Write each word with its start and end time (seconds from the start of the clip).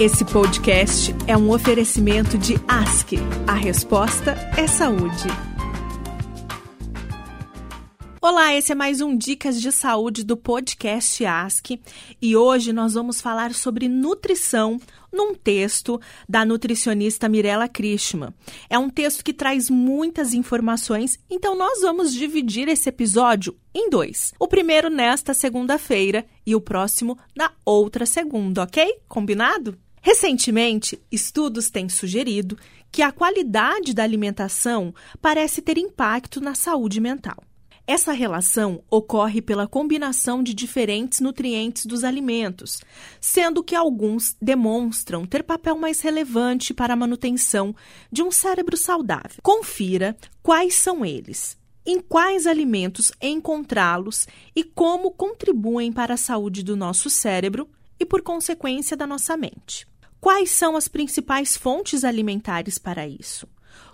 Esse 0.00 0.24
podcast 0.24 1.12
é 1.26 1.36
um 1.36 1.50
oferecimento 1.50 2.38
de 2.38 2.54
ASC. 2.68 3.16
A 3.48 3.54
resposta 3.54 4.30
é 4.56 4.64
saúde. 4.68 5.26
Olá, 8.22 8.54
esse 8.54 8.70
é 8.70 8.76
mais 8.76 9.00
um 9.00 9.16
Dicas 9.16 9.60
de 9.60 9.72
Saúde 9.72 10.22
do 10.24 10.36
podcast 10.36 11.26
ASC 11.26 11.80
e 12.22 12.36
hoje 12.36 12.72
nós 12.72 12.94
vamos 12.94 13.20
falar 13.20 13.52
sobre 13.52 13.88
nutrição 13.88 14.80
num 15.12 15.34
texto 15.34 16.00
da 16.28 16.44
nutricionista 16.44 17.28
Mirella 17.28 17.66
Krishma. 17.66 18.32
É 18.70 18.78
um 18.78 18.88
texto 18.88 19.24
que 19.24 19.32
traz 19.32 19.68
muitas 19.68 20.32
informações, 20.32 21.18
então 21.28 21.56
nós 21.56 21.80
vamos 21.80 22.14
dividir 22.14 22.68
esse 22.68 22.88
episódio 22.88 23.56
em 23.74 23.90
dois. 23.90 24.32
O 24.38 24.46
primeiro 24.46 24.88
nesta 24.88 25.34
segunda-feira 25.34 26.24
e 26.46 26.54
o 26.54 26.60
próximo 26.60 27.18
na 27.36 27.50
outra 27.64 28.06
segunda, 28.06 28.62
ok? 28.62 29.00
Combinado? 29.08 29.76
Recentemente, 30.00 31.00
estudos 31.10 31.70
têm 31.70 31.88
sugerido 31.88 32.58
que 32.90 33.02
a 33.02 33.12
qualidade 33.12 33.92
da 33.92 34.02
alimentação 34.02 34.94
parece 35.20 35.60
ter 35.60 35.78
impacto 35.78 36.40
na 36.40 36.54
saúde 36.54 37.00
mental. 37.00 37.42
Essa 37.86 38.12
relação 38.12 38.82
ocorre 38.90 39.40
pela 39.40 39.66
combinação 39.66 40.42
de 40.42 40.52
diferentes 40.52 41.20
nutrientes 41.20 41.86
dos 41.86 42.04
alimentos, 42.04 42.82
sendo 43.18 43.64
que 43.64 43.74
alguns 43.74 44.36
demonstram 44.42 45.24
ter 45.24 45.42
papel 45.42 45.78
mais 45.78 46.02
relevante 46.02 46.74
para 46.74 46.92
a 46.92 46.96
manutenção 46.96 47.74
de 48.12 48.22
um 48.22 48.30
cérebro 48.30 48.76
saudável. 48.76 49.38
Confira 49.42 50.14
quais 50.42 50.74
são 50.74 51.02
eles, 51.02 51.56
em 51.86 51.98
quais 51.98 52.46
alimentos 52.46 53.10
encontrá-los 53.22 54.28
e 54.54 54.62
como 54.62 55.10
contribuem 55.10 55.90
para 55.90 56.12
a 56.12 56.18
saúde 56.18 56.62
do 56.62 56.76
nosso 56.76 57.08
cérebro 57.08 57.66
e, 57.98 58.06
por 58.06 58.22
consequência, 58.22 58.96
da 58.96 59.06
nossa 59.06 59.36
mente. 59.36 59.86
Quais 60.20 60.50
são 60.50 60.76
as 60.76 60.88
principais 60.88 61.56
fontes 61.56 62.04
alimentares 62.04 62.78
para 62.78 63.06
isso? 63.06 63.46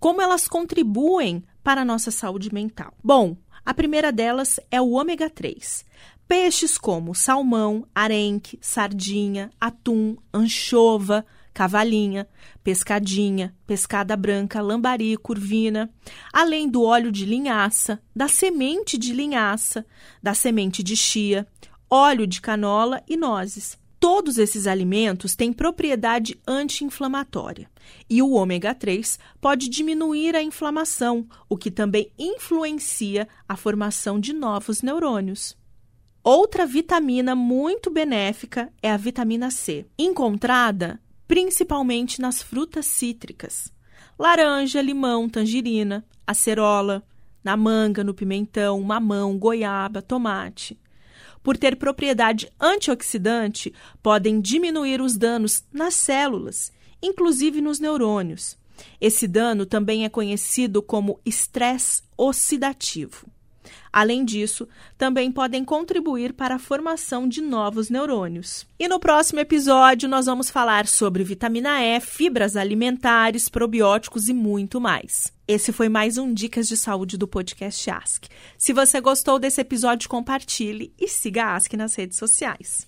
Como 0.00 0.20
elas 0.20 0.48
contribuem 0.48 1.44
para 1.62 1.82
a 1.82 1.84
nossa 1.84 2.10
saúde 2.10 2.52
mental? 2.52 2.92
Bom, 3.02 3.36
a 3.64 3.74
primeira 3.74 4.10
delas 4.10 4.58
é 4.70 4.80
o 4.80 4.90
ômega 4.90 5.28
3. 5.28 5.84
Peixes 6.26 6.76
como 6.76 7.14
salmão, 7.14 7.86
arenque, 7.94 8.58
sardinha, 8.60 9.50
atum, 9.60 10.16
anchova, 10.32 11.24
cavalinha, 11.54 12.28
pescadinha, 12.62 13.54
pescada 13.66 14.16
branca, 14.16 14.60
lambari, 14.60 15.16
curvina, 15.16 15.90
além 16.32 16.68
do 16.68 16.82
óleo 16.82 17.10
de 17.10 17.24
linhaça, 17.24 18.00
da 18.14 18.28
semente 18.28 18.96
de 18.96 19.12
linhaça, 19.12 19.84
da 20.22 20.34
semente 20.34 20.82
de 20.82 20.96
chia, 20.96 21.46
óleo 21.90 22.26
de 22.26 22.40
canola 22.40 23.02
e 23.08 23.16
nozes. 23.16 23.78
Todos 24.10 24.38
esses 24.38 24.66
alimentos 24.66 25.36
têm 25.36 25.52
propriedade 25.52 26.40
anti-inflamatória. 26.48 27.70
E 28.08 28.22
o 28.22 28.30
ômega 28.30 28.74
3 28.74 29.18
pode 29.38 29.68
diminuir 29.68 30.34
a 30.34 30.42
inflamação, 30.42 31.28
o 31.46 31.58
que 31.58 31.70
também 31.70 32.10
influencia 32.18 33.28
a 33.46 33.54
formação 33.54 34.18
de 34.18 34.32
novos 34.32 34.80
neurônios. 34.80 35.54
Outra 36.24 36.64
vitamina 36.64 37.34
muito 37.34 37.90
benéfica 37.90 38.72
é 38.82 38.90
a 38.90 38.96
vitamina 38.96 39.50
C, 39.50 39.84
encontrada 39.98 40.98
principalmente 41.26 42.18
nas 42.18 42.42
frutas 42.42 42.86
cítricas: 42.86 43.70
laranja, 44.18 44.80
limão, 44.80 45.28
tangerina, 45.28 46.02
acerola, 46.26 47.02
na 47.44 47.58
manga, 47.58 48.02
no 48.02 48.14
pimentão, 48.14 48.80
mamão, 48.80 49.36
goiaba, 49.36 50.00
tomate 50.00 50.78
por 51.48 51.56
ter 51.56 51.76
propriedade 51.76 52.52
antioxidante, 52.60 53.72
podem 54.02 54.38
diminuir 54.38 55.00
os 55.00 55.16
danos 55.16 55.64
nas 55.72 55.94
células, 55.94 56.70
inclusive 57.02 57.62
nos 57.62 57.80
neurônios. 57.80 58.58
Esse 59.00 59.26
dano 59.26 59.64
também 59.64 60.04
é 60.04 60.10
conhecido 60.10 60.82
como 60.82 61.18
estresse 61.24 62.02
oxidativo. 62.18 63.26
Além 63.92 64.24
disso, 64.24 64.68
também 64.96 65.32
podem 65.32 65.64
contribuir 65.64 66.32
para 66.32 66.56
a 66.56 66.58
formação 66.58 67.28
de 67.28 67.40
novos 67.40 67.90
neurônios. 67.90 68.66
E 68.78 68.86
no 68.86 69.00
próximo 69.00 69.40
episódio, 69.40 70.08
nós 70.08 70.26
vamos 70.26 70.50
falar 70.50 70.86
sobre 70.86 71.24
vitamina 71.24 71.82
E, 71.82 71.98
fibras 72.00 72.56
alimentares, 72.56 73.48
probióticos 73.48 74.28
e 74.28 74.34
muito 74.34 74.80
mais. 74.80 75.32
Esse 75.48 75.72
foi 75.72 75.88
mais 75.88 76.18
um 76.18 76.32
Dicas 76.32 76.68
de 76.68 76.76
Saúde 76.76 77.16
do 77.16 77.26
podcast 77.26 77.90
Ask. 77.90 78.26
Se 78.58 78.74
você 78.74 79.00
gostou 79.00 79.38
desse 79.38 79.62
episódio, 79.62 80.06
compartilhe 80.06 80.92
e 81.00 81.08
siga 81.08 81.44
a 81.44 81.56
Ask 81.56 81.72
nas 81.72 81.94
redes 81.94 82.18
sociais. 82.18 82.86